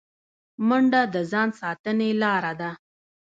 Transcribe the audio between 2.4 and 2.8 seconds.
ده